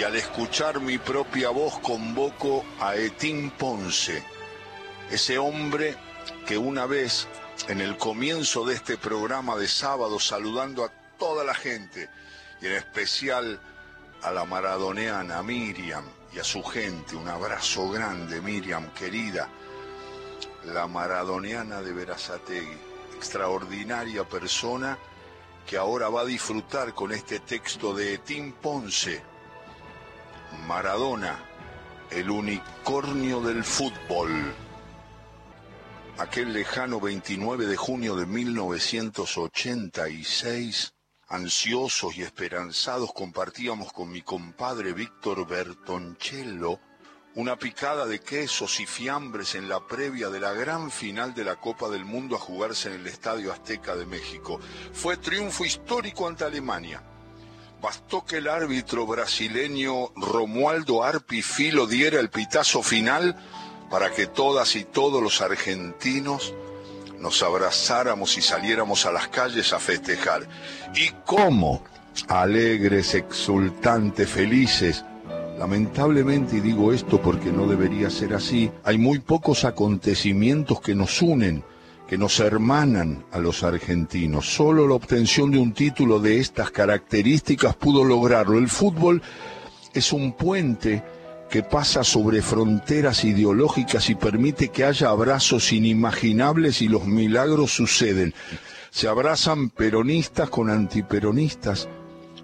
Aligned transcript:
y 0.00 0.02
al 0.02 0.16
escuchar 0.16 0.80
mi 0.80 0.96
propia 0.96 1.50
voz 1.50 1.78
convoco 1.80 2.64
a 2.80 2.96
Etín 2.96 3.50
Ponce, 3.50 4.24
ese 5.10 5.36
hombre 5.36 5.94
que 6.46 6.56
una 6.56 6.86
vez 6.86 7.28
en 7.68 7.82
el 7.82 7.98
comienzo 7.98 8.64
de 8.64 8.76
este 8.76 8.96
programa 8.96 9.56
de 9.56 9.68
sábado 9.68 10.18
saludando 10.18 10.86
a 10.86 10.90
toda 11.18 11.44
la 11.44 11.52
gente 11.52 12.08
y 12.62 12.68
en 12.68 12.76
especial 12.76 13.60
a 14.22 14.30
la 14.30 14.46
maradoneana 14.46 15.42
Miriam 15.42 16.06
y 16.32 16.38
a 16.38 16.44
su 16.44 16.62
gente, 16.62 17.14
un 17.14 17.28
abrazo 17.28 17.90
grande 17.90 18.40
Miriam 18.40 18.94
querida, 18.94 19.50
la 20.64 20.86
maradoneana 20.86 21.82
de 21.82 21.92
Verazategui, 21.92 22.78
extraordinaria 23.16 24.26
persona 24.26 24.96
que 25.66 25.76
ahora 25.76 26.08
va 26.08 26.22
a 26.22 26.24
disfrutar 26.24 26.94
con 26.94 27.12
este 27.12 27.40
texto 27.40 27.92
de 27.92 28.16
Tim 28.16 28.52
Ponce, 28.52 29.29
Maradona, 30.66 31.38
el 32.10 32.30
unicornio 32.30 33.40
del 33.40 33.64
fútbol. 33.64 34.54
Aquel 36.18 36.52
lejano 36.52 37.00
29 37.00 37.66
de 37.66 37.76
junio 37.76 38.14
de 38.16 38.26
1986, 38.26 40.92
ansiosos 41.28 42.16
y 42.16 42.22
esperanzados, 42.22 43.12
compartíamos 43.12 43.92
con 43.92 44.10
mi 44.10 44.22
compadre 44.22 44.92
Víctor 44.92 45.46
Bertoncello 45.46 46.80
una 47.36 47.56
picada 47.56 48.06
de 48.06 48.18
quesos 48.18 48.80
y 48.80 48.86
fiambres 48.86 49.54
en 49.54 49.68
la 49.68 49.86
previa 49.86 50.30
de 50.30 50.40
la 50.40 50.52
gran 50.52 50.90
final 50.90 51.32
de 51.32 51.44
la 51.44 51.56
Copa 51.56 51.88
del 51.88 52.04
Mundo 52.04 52.34
a 52.34 52.40
jugarse 52.40 52.88
en 52.88 53.00
el 53.00 53.06
Estadio 53.06 53.52
Azteca 53.52 53.94
de 53.94 54.04
México. 54.04 54.58
Fue 54.92 55.16
triunfo 55.16 55.64
histórico 55.64 56.26
ante 56.26 56.44
Alemania. 56.44 57.02
Bastó 57.80 58.24
que 58.24 58.38
el 58.38 58.48
árbitro 58.48 59.06
brasileño 59.06 60.10
Romualdo 60.16 61.02
Arpi 61.02 61.42
Filo 61.42 61.86
diera 61.86 62.20
el 62.20 62.30
pitazo 62.30 62.82
final 62.82 63.36
para 63.90 64.10
que 64.10 64.26
todas 64.26 64.76
y 64.76 64.84
todos 64.84 65.22
los 65.22 65.40
argentinos 65.40 66.54
nos 67.18 67.42
abrazáramos 67.42 68.36
y 68.36 68.42
saliéramos 68.42 69.06
a 69.06 69.12
las 69.12 69.28
calles 69.28 69.72
a 69.72 69.78
festejar. 69.78 70.46
¿Y 70.94 71.10
cómo? 71.24 71.82
Alegres, 72.28 73.14
exultantes, 73.14 74.28
felices, 74.28 75.04
Lamentablemente, 75.60 76.56
y 76.56 76.60
digo 76.60 76.90
esto 76.90 77.20
porque 77.20 77.52
no 77.52 77.66
debería 77.66 78.08
ser 78.08 78.32
así, 78.32 78.70
hay 78.82 78.96
muy 78.96 79.18
pocos 79.18 79.66
acontecimientos 79.66 80.80
que 80.80 80.94
nos 80.94 81.20
unen, 81.20 81.62
que 82.10 82.18
nos 82.18 82.40
hermanan 82.40 83.24
a 83.30 83.38
los 83.38 83.62
argentinos. 83.62 84.52
Solo 84.52 84.88
la 84.88 84.94
obtención 84.94 85.52
de 85.52 85.58
un 85.58 85.72
título 85.72 86.18
de 86.18 86.40
estas 86.40 86.72
características 86.72 87.76
pudo 87.76 88.02
lograrlo. 88.02 88.58
El 88.58 88.68
fútbol 88.68 89.22
es 89.94 90.12
un 90.12 90.32
puente 90.32 91.04
que 91.48 91.62
pasa 91.62 92.02
sobre 92.02 92.42
fronteras 92.42 93.22
ideológicas 93.22 94.10
y 94.10 94.16
permite 94.16 94.70
que 94.70 94.82
haya 94.82 95.08
abrazos 95.08 95.72
inimaginables 95.72 96.82
y 96.82 96.88
los 96.88 97.06
milagros 97.06 97.70
suceden. 97.70 98.34
Se 98.90 99.06
abrazan 99.06 99.70
peronistas 99.70 100.50
con 100.50 100.68
antiperonistas, 100.68 101.88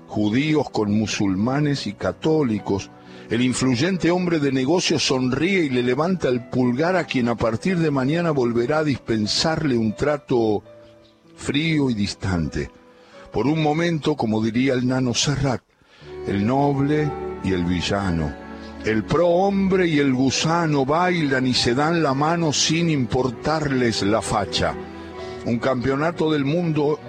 judíos 0.06 0.70
con 0.70 0.92
musulmanes 0.92 1.88
y 1.88 1.94
católicos, 1.94 2.92
el 3.30 3.42
influyente 3.42 4.10
hombre 4.10 4.38
de 4.38 4.52
negocios 4.52 5.06
sonríe 5.06 5.64
y 5.64 5.70
le 5.70 5.82
levanta 5.82 6.28
el 6.28 6.48
pulgar 6.48 6.96
a 6.96 7.04
quien 7.04 7.28
a 7.28 7.34
partir 7.34 7.78
de 7.78 7.90
mañana 7.90 8.30
volverá 8.30 8.78
a 8.78 8.84
dispensarle 8.84 9.76
un 9.76 9.94
trato 9.94 10.62
frío 11.36 11.90
y 11.90 11.94
distante. 11.94 12.70
Por 13.32 13.46
un 13.46 13.62
momento, 13.62 14.16
como 14.16 14.42
diría 14.42 14.74
el 14.74 14.86
nano 14.86 15.12
Serrat, 15.12 15.62
el 16.26 16.46
noble 16.46 17.10
y 17.42 17.52
el 17.52 17.64
villano, 17.64 18.32
el 18.84 19.02
prohombre 19.04 19.88
y 19.88 19.98
el 19.98 20.14
gusano 20.14 20.86
bailan 20.86 21.46
y 21.46 21.54
se 21.54 21.74
dan 21.74 22.02
la 22.02 22.14
mano 22.14 22.52
sin 22.52 22.88
importarles 22.88 24.02
la 24.02 24.22
facha. 24.22 24.74
Un 25.44 25.58
campeonato 25.58 26.30
del 26.30 26.44
mundo 26.44 27.00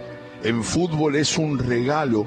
en 0.43 0.63
fútbol 0.63 1.15
es 1.15 1.37
un 1.37 1.59
regalo 1.59 2.25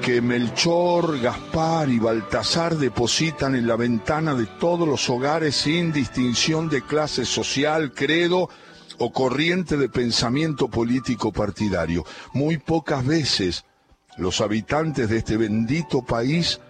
que 0.00 0.20
Melchor, 0.20 1.20
Gaspar 1.20 1.88
y 1.88 1.98
Baltasar 1.98 2.76
depositan 2.76 3.54
en 3.54 3.66
la 3.66 3.76
ventana 3.76 4.34
de 4.34 4.46
todos 4.46 4.86
los 4.86 5.08
hogares 5.10 5.54
sin 5.56 5.92
distinción 5.92 6.68
de 6.68 6.82
clase 6.82 7.24
social, 7.24 7.92
credo 7.92 8.48
o 8.98 9.12
corriente 9.12 9.76
de 9.76 9.88
pensamiento 9.88 10.68
político 10.68 11.32
partidario. 11.32 12.04
Muy 12.32 12.58
pocas 12.58 13.04
veces 13.04 13.64
los 14.16 14.40
habitantes 14.40 15.08
de 15.08 15.18
este 15.18 15.36
bendito 15.36 16.02
país 16.02 16.60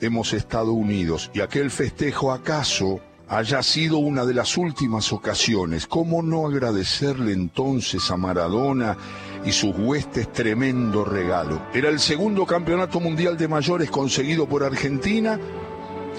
hemos 0.00 0.32
estado 0.32 0.72
unidos 0.72 1.30
y 1.34 1.40
aquel 1.40 1.70
festejo 1.70 2.32
acaso 2.32 3.00
haya 3.28 3.62
sido 3.62 3.98
una 3.98 4.24
de 4.24 4.34
las 4.34 4.56
últimas 4.56 5.12
ocasiones. 5.12 5.86
¿Cómo 5.86 6.22
no 6.22 6.46
agradecerle 6.46 7.32
entonces 7.32 8.10
a 8.10 8.16
Maradona 8.16 8.96
y 9.44 9.52
sus 9.52 9.76
huestes 9.76 10.32
tremendo 10.32 11.04
regalo? 11.04 11.66
Era 11.72 11.88
el 11.88 12.00
segundo 12.00 12.46
campeonato 12.46 13.00
mundial 13.00 13.36
de 13.36 13.48
mayores 13.48 13.90
conseguido 13.90 14.48
por 14.48 14.64
Argentina 14.64 15.38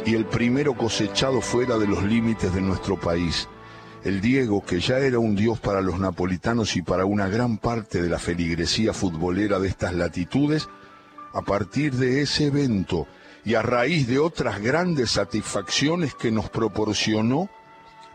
y 0.05 0.13
el 0.13 0.25
primero 0.25 0.73
cosechado 0.75 1.41
fuera 1.41 1.77
de 1.77 1.87
los 1.87 2.03
límites 2.03 2.53
de 2.53 2.61
nuestro 2.61 2.99
país. 2.99 3.47
El 4.03 4.21
Diego, 4.21 4.63
que 4.63 4.79
ya 4.79 4.99
era 4.99 5.17
un 5.17 5.35
dios 5.35 5.59
para 5.59 5.81
los 5.81 5.99
napolitanos 5.99 6.75
y 6.75 6.83
para 6.83 7.05
una 7.05 7.27
gran 7.27 7.57
parte 7.57 8.01
de 8.03 8.09
la 8.09 8.19
feligresía 8.19 8.93
futbolera 8.93 9.59
de 9.59 9.67
estas 9.67 9.93
latitudes, 9.93 10.67
a 11.33 11.41
partir 11.41 11.93
de 11.93 12.21
ese 12.21 12.45
evento, 12.45 13.07
y 13.43 13.55
a 13.55 13.61
raíz 13.61 14.07
de 14.07 14.19
otras 14.19 14.61
grandes 14.61 15.11
satisfacciones 15.11 16.13
que 16.13 16.31
nos 16.31 16.49
proporcionó, 16.49 17.49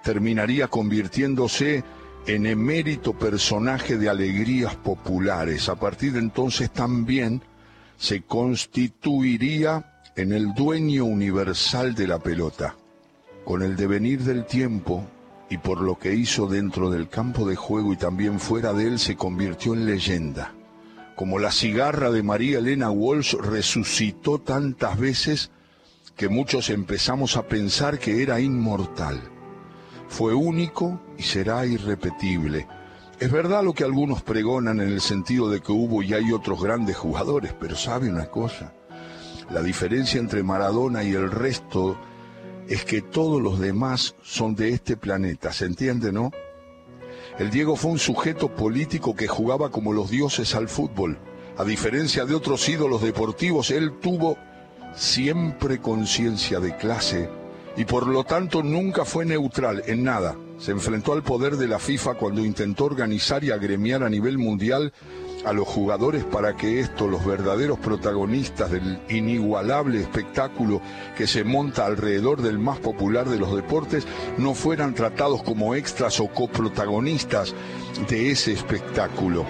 terminaría 0.02 0.68
convirtiéndose 0.68 1.84
en 2.26 2.46
emérito 2.46 3.12
personaje 3.12 3.96
de 3.96 4.08
alegrías 4.08 4.76
populares. 4.76 5.68
A 5.68 5.76
partir 5.76 6.12
de 6.12 6.18
entonces 6.18 6.70
también 6.70 7.42
se 7.96 8.22
constituiría 8.22 10.02
en 10.16 10.32
el 10.32 10.54
dueño 10.54 11.04
universal 11.04 11.94
de 11.94 12.06
la 12.06 12.18
pelota. 12.18 12.76
Con 13.44 13.62
el 13.62 13.76
devenir 13.76 14.20
del 14.20 14.44
tiempo 14.46 15.06
y 15.48 15.58
por 15.58 15.80
lo 15.80 15.98
que 15.98 16.14
hizo 16.14 16.46
dentro 16.46 16.90
del 16.90 17.08
campo 17.08 17.48
de 17.48 17.56
juego 17.56 17.92
y 17.92 17.96
también 17.96 18.38
fuera 18.38 18.72
de 18.72 18.86
él, 18.86 18.98
se 18.98 19.16
convirtió 19.16 19.74
en 19.74 19.86
leyenda 19.86 20.54
como 21.20 21.38
la 21.38 21.52
cigarra 21.52 22.10
de 22.10 22.22
María 22.22 22.60
Elena 22.60 22.90
Walsh 22.90 23.34
resucitó 23.34 24.38
tantas 24.38 24.98
veces 24.98 25.50
que 26.16 26.30
muchos 26.30 26.70
empezamos 26.70 27.36
a 27.36 27.46
pensar 27.46 27.98
que 27.98 28.22
era 28.22 28.40
inmortal. 28.40 29.20
Fue 30.08 30.32
único 30.32 30.98
y 31.20 31.22
será 31.22 31.66
irrepetible. 31.66 32.66
Es 33.18 33.30
verdad 33.30 33.62
lo 33.62 33.74
que 33.74 33.84
algunos 33.84 34.22
pregonan 34.22 34.80
en 34.80 34.88
el 34.88 35.02
sentido 35.02 35.50
de 35.50 35.60
que 35.60 35.70
hubo 35.70 36.02
y 36.02 36.14
hay 36.14 36.32
otros 36.32 36.62
grandes 36.62 36.96
jugadores, 36.96 37.54
pero 37.60 37.76
sabe 37.76 38.08
una 38.08 38.24
cosa, 38.24 38.72
la 39.50 39.60
diferencia 39.62 40.18
entre 40.18 40.42
Maradona 40.42 41.04
y 41.04 41.12
el 41.12 41.30
resto 41.30 41.98
es 42.68 42.86
que 42.86 43.02
todos 43.02 43.42
los 43.42 43.60
demás 43.60 44.14
son 44.22 44.54
de 44.54 44.70
este 44.70 44.96
planeta, 44.96 45.52
¿se 45.52 45.66
entiende, 45.66 46.10
no? 46.10 46.30
El 47.38 47.50
Diego 47.50 47.76
fue 47.76 47.90
un 47.90 47.98
sujeto 47.98 48.48
político 48.48 49.14
que 49.14 49.28
jugaba 49.28 49.70
como 49.70 49.92
los 49.92 50.08
dioses 50.08 50.54
al 50.54 50.70
fútbol. 50.70 51.18
A 51.58 51.64
diferencia 51.64 52.24
de 52.24 52.34
otros 52.34 52.66
ídolos 52.66 53.02
deportivos, 53.02 53.70
él 53.70 53.92
tuvo 54.00 54.38
siempre 54.94 55.80
conciencia 55.80 56.60
de 56.60 56.76
clase 56.78 57.28
y 57.76 57.84
por 57.84 58.06
lo 58.06 58.24
tanto 58.24 58.62
nunca 58.62 59.04
fue 59.04 59.26
neutral 59.26 59.82
en 59.86 60.02
nada. 60.02 60.34
Se 60.60 60.72
enfrentó 60.72 61.14
al 61.14 61.22
poder 61.22 61.56
de 61.56 61.66
la 61.66 61.78
FIFA 61.78 62.14
cuando 62.14 62.44
intentó 62.44 62.84
organizar 62.84 63.42
y 63.42 63.50
agremiar 63.50 64.02
a 64.02 64.10
nivel 64.10 64.36
mundial 64.36 64.92
a 65.46 65.54
los 65.54 65.66
jugadores 65.66 66.22
para 66.24 66.54
que 66.54 66.80
estos, 66.80 67.10
los 67.10 67.24
verdaderos 67.24 67.78
protagonistas 67.78 68.70
del 68.70 69.00
inigualable 69.08 70.02
espectáculo 70.02 70.82
que 71.16 71.26
se 71.26 71.44
monta 71.44 71.86
alrededor 71.86 72.42
del 72.42 72.58
más 72.58 72.78
popular 72.78 73.26
de 73.26 73.38
los 73.38 73.56
deportes, 73.56 74.06
no 74.36 74.52
fueran 74.52 74.92
tratados 74.92 75.42
como 75.42 75.74
extras 75.74 76.20
o 76.20 76.28
coprotagonistas 76.28 77.54
de 78.10 78.30
ese 78.30 78.52
espectáculo. 78.52 79.46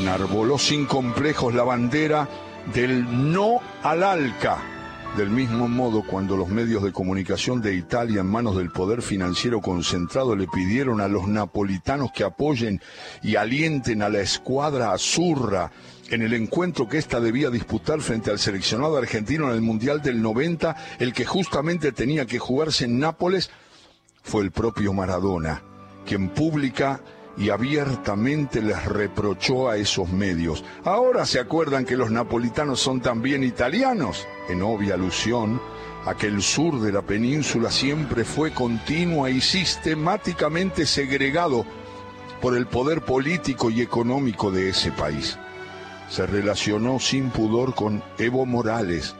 Enarboló 0.00 0.58
sin 0.58 0.86
complejos 0.86 1.54
la 1.54 1.62
bandera 1.62 2.28
del 2.74 3.32
no 3.32 3.60
al 3.84 4.02
ALCA 4.02 4.77
del 5.16 5.30
mismo 5.30 5.68
modo, 5.68 6.02
cuando 6.02 6.36
los 6.36 6.48
medios 6.48 6.82
de 6.82 6.92
comunicación 6.92 7.60
de 7.60 7.74
Italia, 7.74 8.20
en 8.20 8.26
manos 8.26 8.56
del 8.56 8.70
poder 8.70 9.02
financiero 9.02 9.60
concentrado, 9.60 10.36
le 10.36 10.46
pidieron 10.46 11.00
a 11.00 11.08
los 11.08 11.26
napolitanos 11.26 12.12
que 12.12 12.24
apoyen 12.24 12.80
y 13.22 13.36
alienten 13.36 14.02
a 14.02 14.08
la 14.08 14.20
escuadra 14.20 14.92
azurra 14.92 15.72
en 16.10 16.22
el 16.22 16.34
encuentro 16.34 16.88
que 16.88 16.98
ésta 16.98 17.20
debía 17.20 17.50
disputar 17.50 18.00
frente 18.00 18.30
al 18.30 18.38
seleccionado 18.38 18.96
argentino 18.96 19.48
en 19.48 19.56
el 19.56 19.60
Mundial 19.60 20.02
del 20.02 20.22
90, 20.22 20.76
el 21.00 21.12
que 21.12 21.24
justamente 21.24 21.92
tenía 21.92 22.26
que 22.26 22.38
jugarse 22.38 22.84
en 22.84 22.98
Nápoles, 22.98 23.50
fue 24.22 24.42
el 24.42 24.50
propio 24.50 24.92
Maradona, 24.92 25.62
quien 26.06 26.28
pública 26.28 27.00
y 27.38 27.50
abiertamente 27.50 28.60
les 28.60 28.84
reprochó 28.84 29.68
a 29.68 29.76
esos 29.76 30.08
medios. 30.10 30.64
Ahora 30.84 31.24
se 31.24 31.38
acuerdan 31.38 31.84
que 31.84 31.96
los 31.96 32.10
napolitanos 32.10 32.80
son 32.80 33.00
también 33.00 33.44
italianos, 33.44 34.26
en 34.48 34.62
obvia 34.62 34.94
alusión 34.94 35.60
a 36.04 36.14
que 36.14 36.26
el 36.26 36.42
sur 36.42 36.80
de 36.80 36.92
la 36.92 37.02
península 37.02 37.70
siempre 37.70 38.24
fue 38.24 38.52
continua 38.52 39.30
y 39.30 39.40
sistemáticamente 39.40 40.86
segregado 40.86 41.64
por 42.40 42.56
el 42.56 42.66
poder 42.66 43.02
político 43.02 43.70
y 43.70 43.82
económico 43.82 44.50
de 44.50 44.70
ese 44.70 44.90
país. 44.92 45.38
Se 46.08 46.26
relacionó 46.26 46.98
sin 46.98 47.30
pudor 47.30 47.74
con 47.74 48.02
Evo 48.16 48.46
Morales, 48.46 49.14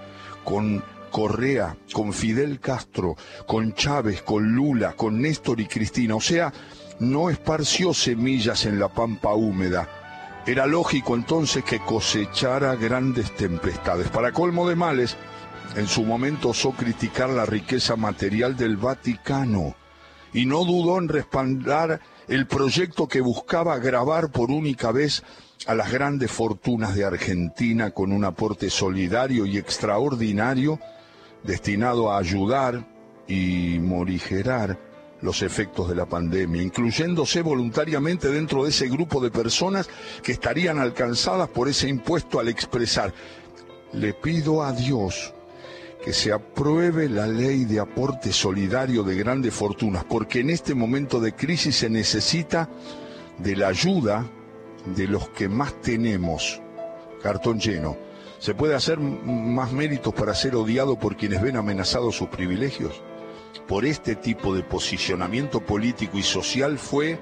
con 0.44 0.82
Correa, 1.10 1.76
con 1.92 2.12
Fidel 2.12 2.58
Castro, 2.60 3.16
con 3.46 3.74
Chávez, 3.74 4.22
con 4.22 4.54
Lula, 4.54 4.94
con 4.94 5.20
Néstor 5.20 5.60
y 5.60 5.66
Cristina. 5.66 6.14
O 6.14 6.20
sea, 6.20 6.52
no 7.00 7.30
esparció 7.30 7.94
semillas 7.94 8.64
en 8.66 8.78
la 8.78 8.88
pampa 8.88 9.34
húmeda. 9.34 9.88
Era 10.46 10.66
lógico 10.66 11.14
entonces 11.14 11.62
que 11.64 11.78
cosechara 11.78 12.74
grandes 12.74 13.34
tempestades. 13.36 14.08
Para 14.08 14.32
colmo 14.32 14.68
de 14.68 14.76
males, 14.76 15.16
en 15.76 15.86
su 15.86 16.04
momento 16.04 16.50
osó 16.50 16.72
criticar 16.72 17.28
la 17.30 17.46
riqueza 17.46 17.96
material 17.96 18.56
del 18.56 18.76
Vaticano 18.76 19.76
y 20.32 20.46
no 20.46 20.64
dudó 20.64 20.98
en 20.98 21.08
respaldar 21.08 22.00
el 22.26 22.46
proyecto 22.46 23.06
que 23.06 23.20
buscaba 23.20 23.78
grabar 23.78 24.30
por 24.30 24.50
única 24.50 24.92
vez 24.92 25.22
a 25.66 25.74
las 25.74 25.92
grandes 25.92 26.30
fortunas 26.30 26.94
de 26.94 27.04
Argentina 27.04 27.90
con 27.90 28.12
un 28.12 28.24
aporte 28.24 28.70
solidario 28.70 29.46
y 29.46 29.58
extraordinario 29.58 30.78
destinado 31.42 32.10
a 32.10 32.18
ayudar 32.18 32.86
y 33.26 33.78
morigerar 33.80 34.87
los 35.20 35.42
efectos 35.42 35.88
de 35.88 35.94
la 35.94 36.06
pandemia, 36.06 36.62
incluyéndose 36.62 37.42
voluntariamente 37.42 38.28
dentro 38.28 38.64
de 38.64 38.70
ese 38.70 38.88
grupo 38.88 39.20
de 39.20 39.30
personas 39.30 39.88
que 40.22 40.32
estarían 40.32 40.78
alcanzadas 40.78 41.48
por 41.48 41.68
ese 41.68 41.88
impuesto 41.88 42.38
al 42.38 42.48
expresar, 42.48 43.12
le 43.92 44.14
pido 44.14 44.62
a 44.62 44.72
Dios 44.72 45.34
que 46.04 46.12
se 46.12 46.32
apruebe 46.32 47.08
la 47.08 47.26
ley 47.26 47.64
de 47.64 47.80
aporte 47.80 48.32
solidario 48.32 49.02
de 49.02 49.16
grandes 49.16 49.52
fortunas, 49.52 50.04
porque 50.04 50.40
en 50.40 50.50
este 50.50 50.74
momento 50.74 51.20
de 51.20 51.34
crisis 51.34 51.76
se 51.76 51.90
necesita 51.90 52.68
de 53.38 53.56
la 53.56 53.68
ayuda 53.68 54.24
de 54.94 55.06
los 55.06 55.28
que 55.30 55.48
más 55.48 55.80
tenemos. 55.80 56.60
Cartón 57.22 57.58
lleno. 57.58 57.96
¿Se 58.38 58.54
puede 58.54 58.76
hacer 58.76 59.00
más 59.00 59.72
méritos 59.72 60.14
para 60.14 60.34
ser 60.34 60.54
odiado 60.54 60.96
por 60.96 61.16
quienes 61.16 61.42
ven 61.42 61.56
amenazados 61.56 62.14
sus 62.14 62.28
privilegios? 62.28 63.02
Por 63.66 63.84
este 63.84 64.16
tipo 64.16 64.54
de 64.54 64.62
posicionamiento 64.62 65.60
político 65.60 66.18
y 66.18 66.22
social 66.22 66.78
fue 66.78 67.18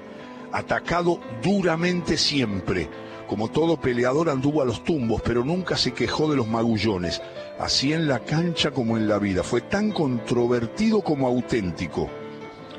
atacado 0.51 1.19
duramente 1.43 2.17
siempre. 2.17 2.89
Como 3.27 3.49
todo 3.49 3.79
peleador 3.79 4.29
anduvo 4.29 4.61
a 4.61 4.65
los 4.65 4.83
tumbos, 4.85 5.21
pero 5.21 5.43
nunca 5.43 5.75
se 5.75 5.93
quejó 5.93 6.29
de 6.29 6.37
los 6.37 6.47
magullones, 6.47 7.21
así 7.59 7.91
en 7.91 8.07
la 8.07 8.19
cancha 8.19 8.71
como 8.71 8.95
en 8.95 9.09
la 9.09 9.19
vida. 9.19 9.43
Fue 9.43 9.59
tan 9.59 9.91
controvertido 9.91 11.01
como 11.01 11.27
auténtico. 11.27 12.09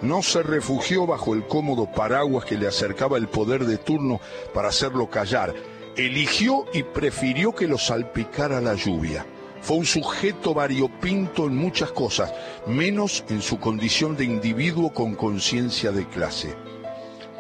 No 0.01 0.23
se 0.23 0.43
refugió 0.43 1.07
bajo 1.07 1.35
el 1.35 1.47
cómodo 1.47 1.91
paraguas 1.93 2.47
que 2.47 2.57
le 2.57 2.67
acercaba 2.67 3.19
el 3.19 3.29
poder 3.29 3.67
de 3.67 3.77
turno 3.77 4.21
para 4.55 4.69
hacerlo 4.69 5.11
callar. 5.11 5.55
Eligió 5.97 6.65
y 6.73 6.85
prefirió 6.85 7.55
que 7.55 7.67
lo 7.67 7.77
salpicara 7.77 8.61
la 8.61 8.75
lluvia. 8.75 9.27
Fue 9.61 9.77
un 9.77 9.87
sujeto 9.87 10.55
variopinto 10.55 11.47
en 11.47 11.57
muchas 11.57 11.91
cosas, 11.93 12.33
menos 12.67 13.25
en 13.29 13.43
su 13.43 13.59
condición 13.59 14.17
de 14.17 14.25
individuo 14.25 14.93
con 14.93 15.15
conciencia 15.15 15.93
de 15.93 16.07
clase. 16.07 16.55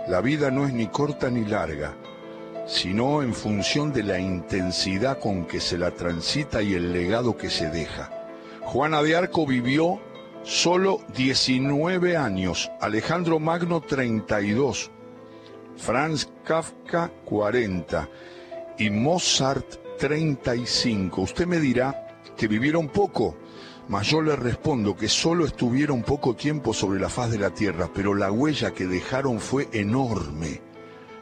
La 0.09 0.21
vida 0.21 0.51
no 0.51 0.67
es 0.67 0.73
ni 0.73 0.87
corta 0.89 1.31
ni 1.31 1.45
larga, 1.45 1.95
sino 2.67 3.23
en 3.23 3.35
función 3.35 3.93
de 3.93 4.03
la 4.03 4.19
intensidad 4.19 5.19
con 5.19 5.47
que 5.47 5.61
se 5.61 5.79
la 5.79 5.91
transita 5.91 6.63
y 6.63 6.75
el 6.75 6.93
legado 6.93 7.37
que 7.37 7.51
se 7.51 7.71
deja. 7.71 8.11
Juana 8.63 9.03
de 9.03 9.17
Arco 9.17 9.47
vivió 9.47 10.01
solo 10.43 11.01
19 11.15 12.17
años, 12.17 12.71
Alejandro 12.81 13.39
Magno 13.39 13.81
32, 13.81 14.91
Franz 15.77 16.29
Kafka 16.45 17.11
40 17.25 18.09
y 18.79 18.91
Mozart 18.91 19.99
35. 19.99 21.23
Usted 21.23 21.47
me 21.47 21.61
dirá, 21.61 22.08
que 22.37 22.49
vivieron 22.49 22.89
poco, 22.89 23.37
mas 23.89 24.07
yo 24.07 24.21
les 24.21 24.39
respondo 24.39 24.97
que 24.97 25.09
solo 25.09 25.47
estuvieron 25.47 26.03
poco 26.03 26.35
tiempo 26.35 26.75
sobre 26.75 27.01
la 27.01 27.09
faz 27.09 27.31
de 27.31 27.39
la 27.39 27.51
tierra, 27.51 27.91
pero 27.93 28.15
la 28.15 28.31
huella 28.31 28.73
que 28.73 28.87
dejaron 28.87 29.41
fue 29.41 29.69
enorme. 29.73 30.61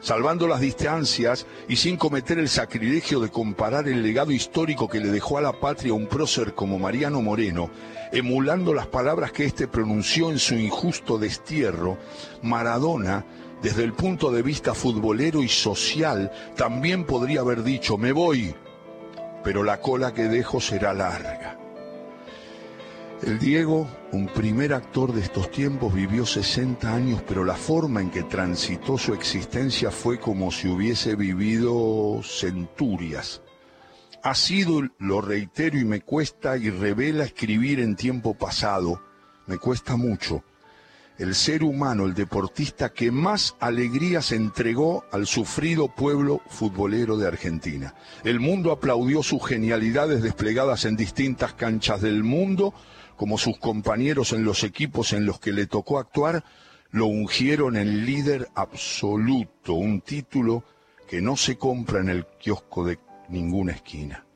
Salvando 0.00 0.46
las 0.46 0.60
distancias 0.60 1.46
y 1.68 1.76
sin 1.76 1.96
cometer 1.96 2.38
el 2.38 2.48
sacrilegio 2.48 3.18
de 3.18 3.30
comparar 3.30 3.88
el 3.88 4.02
legado 4.02 4.30
histórico 4.30 4.88
que 4.88 5.00
le 5.00 5.08
dejó 5.08 5.38
a 5.38 5.40
la 5.40 5.58
patria 5.58 5.94
un 5.94 6.06
prócer 6.06 6.54
como 6.54 6.78
Mariano 6.78 7.22
Moreno, 7.22 7.70
emulando 8.12 8.74
las 8.74 8.86
palabras 8.86 9.32
que 9.32 9.44
éste 9.44 9.68
pronunció 9.68 10.30
en 10.30 10.38
su 10.38 10.54
injusto 10.54 11.18
destierro, 11.18 11.98
Maradona, 12.42 13.24
desde 13.62 13.84
el 13.84 13.94
punto 13.94 14.30
de 14.30 14.42
vista 14.42 14.74
futbolero 14.74 15.42
y 15.42 15.48
social, 15.48 16.30
también 16.56 17.04
podría 17.04 17.40
haber 17.40 17.62
dicho, 17.62 17.96
me 17.96 18.12
voy, 18.12 18.54
pero 19.46 19.62
la 19.62 19.80
cola 19.80 20.12
que 20.12 20.24
dejo 20.24 20.60
será 20.60 20.92
larga. 20.92 21.56
El 23.22 23.38
Diego, 23.38 23.88
un 24.10 24.26
primer 24.26 24.74
actor 24.74 25.12
de 25.12 25.20
estos 25.20 25.52
tiempos, 25.52 25.94
vivió 25.94 26.26
60 26.26 26.92
años, 26.92 27.22
pero 27.28 27.44
la 27.44 27.54
forma 27.54 28.00
en 28.00 28.10
que 28.10 28.24
transitó 28.24 28.98
su 28.98 29.14
existencia 29.14 29.92
fue 29.92 30.18
como 30.18 30.50
si 30.50 30.66
hubiese 30.66 31.14
vivido 31.14 32.22
centurias. 32.24 33.40
Ha 34.24 34.34
sido, 34.34 34.82
lo 34.98 35.20
reitero 35.20 35.78
y 35.78 35.84
me 35.84 36.00
cuesta 36.00 36.56
y 36.56 36.68
revela 36.68 37.22
escribir 37.22 37.78
en 37.78 37.94
tiempo 37.94 38.34
pasado, 38.34 39.00
me 39.46 39.58
cuesta 39.58 39.94
mucho, 39.94 40.42
el 41.18 41.34
ser 41.34 41.64
humano, 41.64 42.04
el 42.04 42.14
deportista 42.14 42.92
que 42.92 43.10
más 43.10 43.56
alegrías 43.60 44.32
entregó 44.32 45.04
al 45.12 45.26
sufrido 45.26 45.88
pueblo 45.88 46.42
futbolero 46.48 47.16
de 47.16 47.26
Argentina. 47.26 47.94
El 48.22 48.40
mundo 48.40 48.70
aplaudió 48.70 49.22
sus 49.22 49.44
genialidades 49.46 50.22
desplegadas 50.22 50.84
en 50.84 50.96
distintas 50.96 51.54
canchas 51.54 52.02
del 52.02 52.22
mundo, 52.22 52.74
como 53.16 53.38
sus 53.38 53.58
compañeros 53.58 54.32
en 54.32 54.44
los 54.44 54.62
equipos 54.62 55.12
en 55.14 55.24
los 55.24 55.40
que 55.40 55.52
le 55.52 55.66
tocó 55.66 55.98
actuar, 55.98 56.44
lo 56.90 57.06
ungieron 57.06 57.76
en 57.76 58.04
líder 58.04 58.48
absoluto, 58.54 59.74
un 59.74 60.02
título 60.02 60.64
que 61.08 61.22
no 61.22 61.36
se 61.36 61.56
compra 61.56 62.00
en 62.00 62.10
el 62.10 62.26
kiosco 62.38 62.84
de 62.84 62.98
ninguna 63.28 63.72
esquina. 63.72 64.26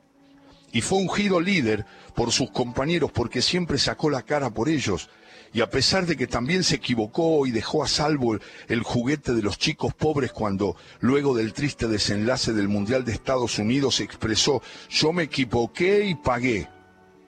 Y 0.71 0.81
fue 0.81 0.99
ungido 0.99 1.39
líder 1.39 1.85
por 2.15 2.31
sus 2.31 2.51
compañeros 2.51 3.11
porque 3.11 3.41
siempre 3.41 3.77
sacó 3.77 4.09
la 4.09 4.21
cara 4.21 4.49
por 4.49 4.69
ellos 4.69 5.09
y 5.53 5.61
a 5.61 5.69
pesar 5.69 6.05
de 6.05 6.15
que 6.15 6.27
también 6.27 6.63
se 6.63 6.75
equivocó 6.75 7.45
y 7.45 7.51
dejó 7.51 7.83
a 7.83 7.87
salvo 7.87 8.37
el, 8.67 8.83
juguete 8.83 9.33
de 9.33 9.41
los 9.41 9.57
chicos 9.57 9.93
pobres 9.93 10.31
cuando, 10.31 10.77
luego 11.01 11.35
del 11.35 11.51
triste 11.53 11.87
desenlace 11.87 12.53
del 12.53 12.69
Mundial 12.69 13.03
de 13.03 13.11
Estados 13.11 13.59
Unidos, 13.59 13.99
expresó, 13.99 14.61
yo 14.89 15.11
me 15.11 15.23
equivoqué 15.23 16.05
y 16.05 16.15
pagué, 16.15 16.69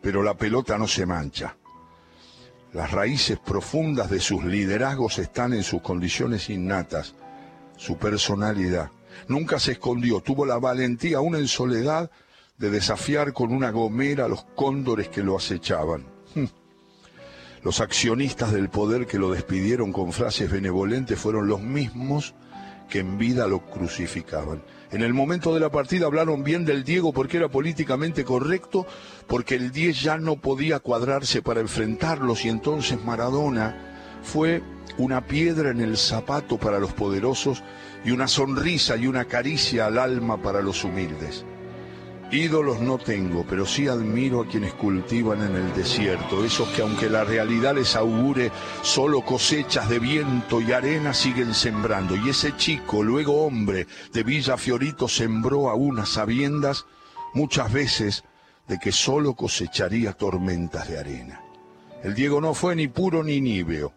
pero 0.02 0.24
la 0.24 0.36
pelota 0.36 0.78
no 0.78 0.88
se 0.88 1.06
mancha. 1.06 1.58
Las 2.72 2.92
raíces 2.92 3.40
profundas 3.40 4.10
de 4.10 4.20
sus 4.22 4.44
liderazgos 4.44 5.20
están 5.20 5.54
en 5.54 5.64
sus 5.64 5.82
condiciones 5.82 6.50
innatas, 6.50 7.14
su 7.78 7.98
personalidad. 7.98 8.90
Nunca 9.28 9.60
se 9.60 9.74
escondió, 9.74 10.22
tuvo 10.22 10.46
la 10.46 10.58
valentía, 10.58 11.18
aún 11.18 11.36
en 11.36 11.48
soledad, 11.48 12.10
de 12.58 12.70
desafiar 12.70 13.34
con 13.34 13.52
una 13.52 13.72
gomera 13.72 14.26
a 14.26 14.30
los 14.30 14.46
cóndores 14.56 15.10
que 15.10 15.24
lo 15.24 15.38
acechaban. 15.38 16.06
Los 17.64 17.80
accionistas 17.80 18.52
del 18.52 18.70
poder 18.70 19.08
que 19.08 19.18
lo 19.18 19.32
despidieron 19.32 19.94
con 19.94 20.12
frases 20.12 20.52
benevolentes 20.52 21.18
fueron 21.18 21.48
los 21.48 21.62
mismos 21.62 22.36
que 22.90 23.00
en 23.00 23.18
vida 23.18 23.48
lo 23.48 23.66
crucificaban. 23.66 24.62
En 24.92 25.02
el 25.02 25.14
momento 25.14 25.54
de 25.54 25.60
la 25.60 25.72
partida 25.72 26.06
hablaron 26.06 26.44
bien 26.44 26.66
del 26.66 26.84
Diego 26.84 27.14
porque 27.14 27.38
era 27.38 27.50
políticamente 27.50 28.24
correcto, 28.26 28.86
porque 29.28 29.56
el 29.56 29.72
10 29.72 30.02
ya 30.02 30.18
no 30.18 30.36
podía 30.36 30.80
cuadrarse 30.80 31.42
para 31.42 31.62
enfrentarlos 31.62 32.44
y 32.46 32.50
entonces 32.50 33.04
Maradona 33.04 34.20
fue 34.22 34.62
una 34.98 35.26
piedra 35.26 35.72
en 35.72 35.82
el 35.82 35.98
zapato 35.98 36.58
para 36.58 36.80
los 36.80 36.94
poderosos 36.94 37.64
y 38.06 38.12
una 38.12 38.28
sonrisa 38.28 38.98
y 38.98 39.08
una 39.08 39.26
caricia 39.26 39.86
al 39.86 39.98
alma 39.98 40.42
para 40.42 40.62
los 40.62 40.84
humildes. 40.84 41.46
Ídolos 42.34 42.80
no 42.80 42.98
tengo, 42.98 43.46
pero 43.48 43.64
sí 43.64 43.88
admiro 43.88 44.42
a 44.42 44.48
quienes 44.48 44.74
cultivan 44.74 45.44
en 45.44 45.56
el 45.56 45.74
desierto, 45.76 46.44
esos 46.44 46.68
que 46.70 46.82
aunque 46.82 47.08
la 47.08 47.24
realidad 47.24 47.76
les 47.76 47.96
augure 47.96 48.52
solo 48.82 49.22
cosechas 49.22 49.88
de 49.88 50.00
viento 50.00 50.60
y 50.60 50.72
arena 50.72 51.14
siguen 51.14 51.54
sembrando. 51.54 52.16
Y 52.16 52.30
ese 52.30 52.58
chico, 52.58 53.04
luego 53.04 53.46
hombre, 53.46 53.86
de 54.12 54.24
Villa 54.24 54.58
Fiorito 54.58 55.08
sembró 55.08 55.70
a 55.70 55.76
unas 55.76 56.10
sabiendas 56.10 56.88
muchas 57.36 57.72
veces 57.72 58.24
de 58.68 58.80
que 58.80 58.92
solo 58.92 59.36
cosecharía 59.36 60.14
tormentas 60.14 60.90
de 60.90 60.98
arena. 60.98 61.40
El 62.04 62.16
Diego 62.16 62.42
no 62.42 62.56
fue 62.56 62.76
ni 62.76 62.88
puro 62.88 63.24
ni 63.24 63.42
níveo. 63.42 63.94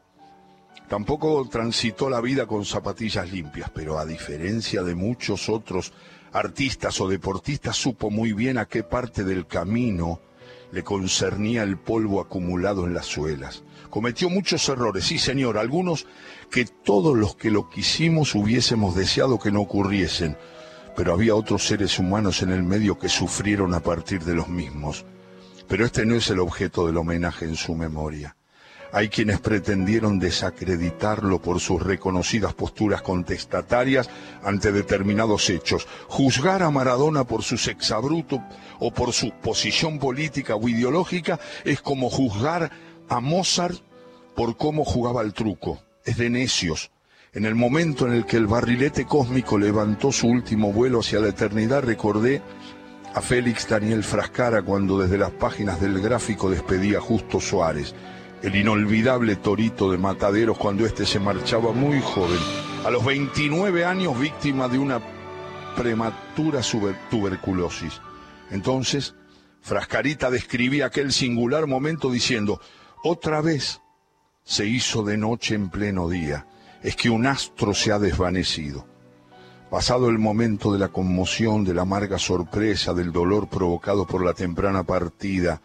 Tampoco 0.90 1.48
transitó 1.48 2.10
la 2.10 2.20
vida 2.20 2.46
con 2.46 2.66
zapatillas 2.66 3.32
limpias, 3.32 3.70
pero 3.74 3.98
a 3.98 4.04
diferencia 4.04 4.82
de 4.82 4.94
muchos 4.94 5.48
otros 5.48 5.94
artistas 6.32 7.00
o 7.00 7.08
deportistas, 7.08 7.76
supo 7.76 8.10
muy 8.10 8.32
bien 8.32 8.58
a 8.58 8.66
qué 8.66 8.82
parte 8.82 9.24
del 9.24 9.46
camino 9.46 10.20
le 10.72 10.82
concernía 10.82 11.62
el 11.62 11.78
polvo 11.78 12.20
acumulado 12.20 12.86
en 12.86 12.94
las 12.94 13.06
suelas. 13.06 13.62
Cometió 13.90 14.28
muchos 14.28 14.68
errores, 14.68 15.04
sí 15.04 15.18
señor, 15.18 15.58
algunos 15.58 16.06
que 16.50 16.64
todos 16.64 17.16
los 17.16 17.36
que 17.36 17.50
lo 17.50 17.70
quisimos 17.70 18.34
hubiésemos 18.34 18.94
deseado 18.94 19.38
que 19.38 19.52
no 19.52 19.60
ocurriesen, 19.60 20.36
pero 20.96 21.12
había 21.12 21.34
otros 21.34 21.66
seres 21.66 21.98
humanos 21.98 22.42
en 22.42 22.50
el 22.50 22.62
medio 22.62 22.98
que 22.98 23.08
sufrieron 23.08 23.74
a 23.74 23.80
partir 23.80 24.24
de 24.24 24.34
los 24.34 24.48
mismos. 24.48 25.04
Pero 25.68 25.84
este 25.84 26.06
no 26.06 26.14
es 26.14 26.30
el 26.30 26.40
objeto 26.40 26.86
del 26.86 26.96
homenaje 26.96 27.44
en 27.44 27.56
su 27.56 27.74
memoria. 27.74 28.35
Hay 28.96 29.10
quienes 29.10 29.40
pretendieron 29.40 30.18
desacreditarlo 30.18 31.38
por 31.38 31.60
sus 31.60 31.82
reconocidas 31.82 32.54
posturas 32.54 33.02
contestatarias 33.02 34.08
ante 34.42 34.72
determinados 34.72 35.50
hechos. 35.50 35.86
Juzgar 36.08 36.62
a 36.62 36.70
Maradona 36.70 37.24
por 37.24 37.42
su 37.42 37.58
sexabruto 37.58 38.42
o 38.78 38.94
por 38.94 39.12
su 39.12 39.32
posición 39.32 39.98
política 39.98 40.56
o 40.56 40.66
ideológica 40.66 41.38
es 41.66 41.82
como 41.82 42.08
juzgar 42.08 42.70
a 43.10 43.20
Mozart 43.20 43.76
por 44.34 44.56
cómo 44.56 44.82
jugaba 44.82 45.20
el 45.20 45.34
truco. 45.34 45.78
Es 46.02 46.16
de 46.16 46.30
necios. 46.30 46.90
En 47.34 47.44
el 47.44 47.54
momento 47.54 48.06
en 48.06 48.14
el 48.14 48.24
que 48.24 48.38
el 48.38 48.46
barrilete 48.46 49.04
cósmico 49.04 49.58
levantó 49.58 50.10
su 50.10 50.26
último 50.26 50.72
vuelo 50.72 51.00
hacia 51.00 51.20
la 51.20 51.28
eternidad, 51.28 51.82
recordé 51.82 52.40
a 53.12 53.20
Félix 53.20 53.68
Daniel 53.68 54.02
Frascara 54.02 54.62
cuando 54.62 54.98
desde 54.98 55.18
las 55.18 55.32
páginas 55.32 55.82
del 55.82 56.00
gráfico 56.00 56.48
despedía 56.48 56.96
a 56.96 57.02
Justo 57.02 57.42
Suárez 57.42 57.94
el 58.42 58.54
inolvidable 58.54 59.36
torito 59.36 59.90
de 59.90 59.98
Mataderos 59.98 60.58
cuando 60.58 60.84
éste 60.84 61.06
se 61.06 61.18
marchaba 61.18 61.72
muy 61.72 62.00
joven, 62.00 62.38
a 62.84 62.90
los 62.90 63.04
29 63.04 63.84
años 63.84 64.18
víctima 64.18 64.68
de 64.68 64.78
una 64.78 65.00
prematura 65.76 66.60
tuberculosis. 67.10 68.00
Entonces, 68.50 69.14
Frascarita 69.60 70.30
describía 70.30 70.86
aquel 70.86 71.12
singular 71.12 71.66
momento 71.66 72.10
diciendo, 72.10 72.60
otra 73.02 73.40
vez 73.40 73.80
se 74.44 74.66
hizo 74.66 75.02
de 75.02 75.16
noche 75.16 75.54
en 75.54 75.70
pleno 75.70 76.08
día, 76.08 76.46
es 76.82 76.94
que 76.94 77.10
un 77.10 77.26
astro 77.26 77.74
se 77.74 77.90
ha 77.90 77.98
desvanecido. 77.98 78.86
Pasado 79.70 80.08
el 80.08 80.18
momento 80.18 80.72
de 80.72 80.78
la 80.78 80.88
conmoción, 80.88 81.64
de 81.64 81.74
la 81.74 81.82
amarga 81.82 82.18
sorpresa, 82.18 82.94
del 82.94 83.10
dolor 83.10 83.48
provocado 83.48 84.06
por 84.06 84.24
la 84.24 84.32
temprana 84.32 84.84
partida, 84.84 85.60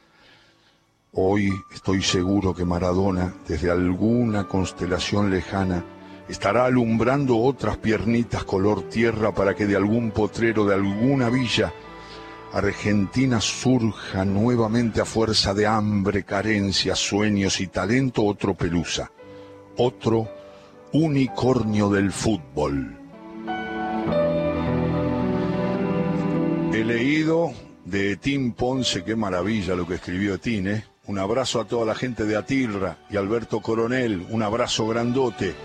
Hoy 1.14 1.52
estoy 1.74 2.02
seguro 2.02 2.56
que 2.56 2.64
Maradona, 2.64 3.34
desde 3.46 3.70
alguna 3.70 4.48
constelación 4.48 5.30
lejana, 5.30 5.84
estará 6.30 6.64
alumbrando 6.64 7.38
otras 7.38 7.76
piernitas 7.76 8.46
color 8.46 8.84
tierra 8.84 9.34
para 9.34 9.54
que 9.54 9.68
de 9.68 9.76
algún 9.76 10.12
potrero, 10.12 10.66
de 10.66 10.76
alguna 10.76 11.30
villa, 11.30 11.74
Argentina 12.54 13.42
surja 13.42 14.24
nuevamente 14.24 15.02
a 15.02 15.06
fuerza 15.06 15.54
de 15.54 15.68
hambre, 15.68 16.24
carencia, 16.24 16.96
sueños 16.96 17.60
y 17.60 17.68
talento 17.68 18.24
otro 18.24 18.54
Pelusa, 18.54 19.12
otro 19.76 20.30
unicornio 20.94 21.90
del 21.90 22.14
fútbol. 22.14 22.98
He 26.72 26.86
leído 26.86 27.52
de 27.84 28.16
Tim 28.16 28.54
Ponce, 28.54 29.04
qué 29.04 29.18
maravilla 29.18 29.76
lo 29.76 29.86
que 29.86 29.96
escribió 29.96 30.40
Tim, 30.40 30.68
¿eh? 30.68 30.91
Un 31.08 31.18
abrazo 31.18 31.60
a 31.60 31.66
toda 31.66 31.84
la 31.86 31.96
gente 31.96 32.26
de 32.26 32.38
Atilra 32.38 32.98
y 33.10 33.18
Alberto 33.18 33.60
Coronel, 33.60 34.24
un 34.30 34.44
abrazo 34.44 34.88
grandote 34.88 35.56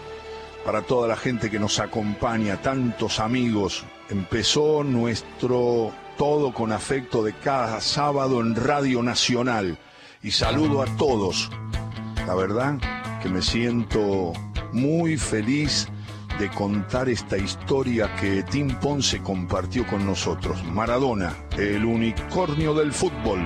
para 0.65 0.81
toda 0.81 1.07
la 1.07 1.17
gente 1.17 1.51
que 1.51 1.59
nos 1.59 1.79
acompaña, 1.79 2.63
tantos 2.63 3.21
amigos. 3.21 3.85
Empezó 4.09 4.83
nuestro 4.83 5.93
todo 6.17 6.55
con 6.55 6.73
afecto 6.73 7.23
de 7.23 7.35
cada 7.35 7.83
sábado 7.83 8.41
en 8.41 8.57
Radio 8.57 9.03
Nacional 9.03 9.79
y 10.23 10.31
saludo 10.31 10.81
a 10.81 10.87
todos. 10.97 11.51
La 12.27 12.35
verdad 12.35 12.79
que 13.23 13.29
me 13.29 13.43
siento 13.43 14.33
muy 14.73 15.19
feliz 15.19 15.87
de 16.39 16.51
contar 16.51 17.11
esta 17.11 17.37
historia 17.37 18.15
que 18.17 18.43
Tim 18.43 18.75
Ponce 18.81 19.23
compartió 19.23 19.87
con 19.87 20.07
nosotros. 20.07 20.65
Maradona, 20.65 21.37
el 21.59 21.85
unicornio 21.85 22.73
del 22.73 22.93
fútbol. 22.93 23.45